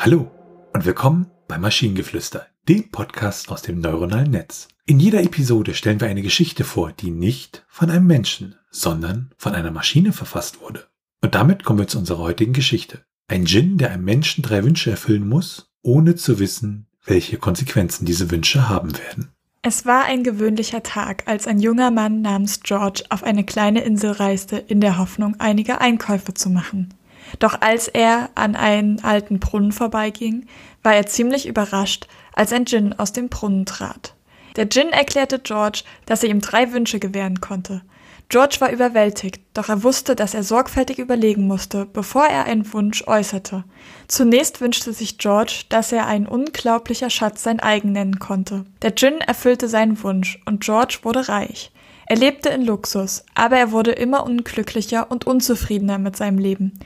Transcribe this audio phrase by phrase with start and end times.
[0.00, 0.30] Hallo
[0.72, 4.68] und willkommen bei Maschinengeflüster, dem Podcast aus dem neuronalen Netz.
[4.86, 9.56] In jeder Episode stellen wir eine Geschichte vor, die nicht von einem Menschen, sondern von
[9.56, 10.86] einer Maschine verfasst wurde.
[11.20, 13.00] Und damit kommen wir zu unserer heutigen Geschichte.
[13.26, 18.30] Ein Djinn, der einem Menschen drei Wünsche erfüllen muss, ohne zu wissen, welche Konsequenzen diese
[18.30, 19.32] Wünsche haben werden.
[19.62, 24.12] Es war ein gewöhnlicher Tag, als ein junger Mann namens George auf eine kleine Insel
[24.12, 26.94] reiste, in der Hoffnung, einige Einkäufe zu machen.
[27.38, 30.46] Doch als er an einen alten Brunnen vorbeiging,
[30.82, 34.14] war er ziemlich überrascht, als ein Djinn aus dem Brunnen trat.
[34.56, 37.82] Der Djinn erklärte George, dass er ihm drei Wünsche gewähren konnte.
[38.30, 43.02] George war überwältigt, doch er wusste, dass er sorgfältig überlegen musste, bevor er einen Wunsch
[43.06, 43.64] äußerte.
[44.06, 48.66] Zunächst wünschte sich George, dass er ein unglaublicher Schatz sein eigen nennen konnte.
[48.82, 51.72] Der Djinn erfüllte seinen Wunsch und George wurde reich.
[52.04, 56.78] Er lebte in Luxus, aber er wurde immer unglücklicher und unzufriedener mit seinem Leben.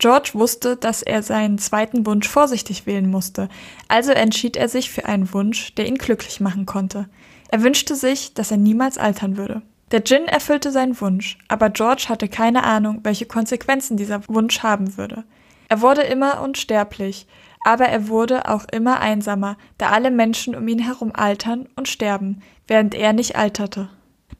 [0.00, 3.50] George wusste, dass er seinen zweiten Wunsch vorsichtig wählen musste,
[3.86, 7.08] also entschied er sich für einen Wunsch, der ihn glücklich machen konnte.
[7.50, 9.60] Er wünschte sich, dass er niemals altern würde.
[9.90, 14.96] Der Djinn erfüllte seinen Wunsch, aber George hatte keine Ahnung, welche Konsequenzen dieser Wunsch haben
[14.96, 15.24] würde.
[15.68, 17.26] Er wurde immer unsterblich,
[17.64, 22.40] aber er wurde auch immer einsamer, da alle Menschen um ihn herum altern und sterben,
[22.66, 23.90] während er nicht alterte.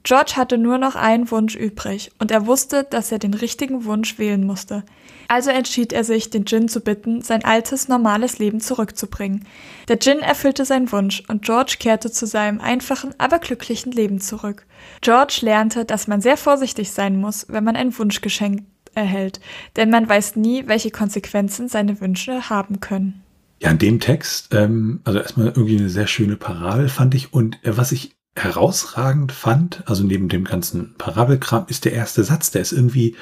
[0.02, 4.18] George hatte nur noch einen Wunsch übrig und er wusste, dass er den richtigen Wunsch
[4.18, 4.84] wählen musste.
[5.28, 9.46] Also entschied er sich, den Djinn zu bitten, sein altes, normales Leben zurückzubringen.
[9.88, 14.66] Der Djinn erfüllte seinen Wunsch und George kehrte zu seinem einfachen, aber glücklichen Leben zurück.
[15.02, 18.62] George lernte, dass man sehr vorsichtig sein muss, wenn man ein Wunschgeschenk
[18.94, 19.40] erhält,
[19.76, 23.22] denn man weiß nie, welche Konsequenzen seine Wünsche haben können.
[23.60, 27.62] Ja, in dem Text, ähm, also erstmal irgendwie eine sehr schöne Parabel fand ich und
[27.62, 32.50] äh, was ich herausragend fand, also neben dem ganzen Parabelkram, ist der erste Satz.
[32.50, 33.16] Der ist irgendwie,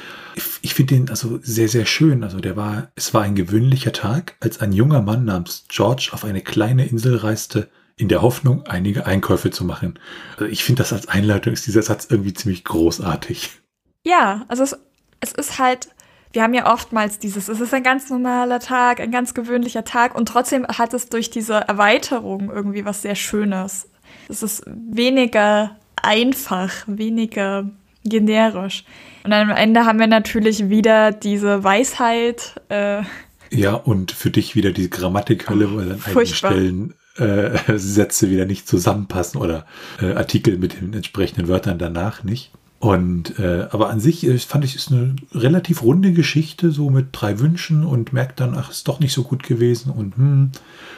[0.62, 2.22] ich, finde den also sehr, sehr schön.
[2.22, 6.24] Also der war, es war ein gewöhnlicher Tag, als ein junger Mann namens George auf
[6.24, 9.98] eine kleine Insel reiste, in der Hoffnung, einige Einkäufe zu machen.
[10.32, 13.60] Also ich finde das als Einleitung ist dieser Satz irgendwie ziemlich großartig.
[14.04, 14.78] Ja, also es,
[15.20, 15.88] es ist halt,
[16.32, 20.14] wir haben ja oftmals dieses, es ist ein ganz normaler Tag, ein ganz gewöhnlicher Tag
[20.14, 23.88] und trotzdem hat es durch diese Erweiterung irgendwie was sehr Schönes.
[24.28, 27.68] Es ist weniger einfach, weniger
[28.04, 28.84] generisch.
[29.24, 32.60] Und am Ende haben wir natürlich wieder diese Weisheit.
[32.68, 33.02] Äh,
[33.50, 38.68] ja, und für dich wieder die Grammatikhölle, weil an einigen Stellen äh, Sätze wieder nicht
[38.68, 39.66] zusammenpassen oder
[40.00, 42.52] äh, Artikel mit den entsprechenden Wörtern danach nicht.
[42.80, 47.08] Und äh, aber an sich äh, fand ich es eine relativ runde Geschichte, so mit
[47.10, 50.50] drei Wünschen und merkt dann, ach, ist doch nicht so gut gewesen und hm,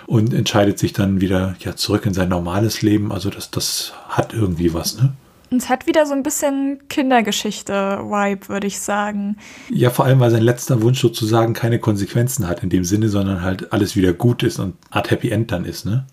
[0.07, 3.13] und entscheidet sich dann wieder ja zurück in sein normales Leben.
[3.13, 5.15] Also das, das hat irgendwie was, ne?
[5.53, 9.37] Es hat wieder so ein bisschen Kindergeschichte-Vibe, würde ich sagen.
[9.69, 13.43] Ja, vor allem, weil sein letzter Wunsch sozusagen keine Konsequenzen hat in dem Sinne, sondern
[13.43, 16.07] halt alles wieder gut ist und Art Happy End dann ist, ne?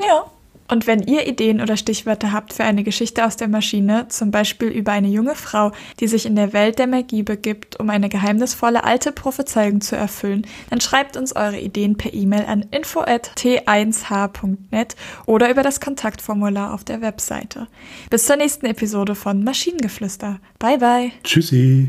[0.00, 0.24] Ja.
[0.68, 4.68] Und wenn ihr Ideen oder Stichwörter habt für eine Geschichte aus der Maschine, zum Beispiel
[4.68, 8.84] über eine junge Frau, die sich in der Welt der Magie begibt, um eine geheimnisvolle
[8.84, 14.96] alte Prophezeiung zu erfüllen, dann schreibt uns eure Ideen per E-Mail an info@t1h.net
[15.26, 17.66] oder über das Kontaktformular auf der Webseite.
[18.10, 20.40] Bis zur nächsten Episode von Maschinengeflüster.
[20.58, 21.12] Bye bye.
[21.24, 21.88] Tschüssi.